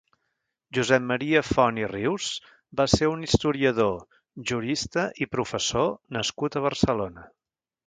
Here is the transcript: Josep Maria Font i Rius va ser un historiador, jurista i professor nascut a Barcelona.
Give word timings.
Josep 0.77 1.03
Maria 1.09 1.43
Font 1.49 1.77
i 1.81 1.85
Rius 1.91 2.29
va 2.81 2.87
ser 2.95 3.11
un 3.11 3.21
historiador, 3.27 3.93
jurista 4.53 5.07
i 5.27 5.31
professor 5.37 5.93
nascut 6.19 6.59
a 6.63 6.67
Barcelona. 6.69 7.31